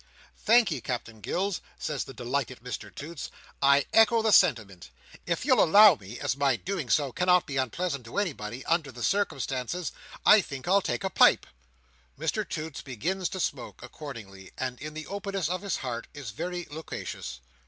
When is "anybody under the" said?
8.17-9.03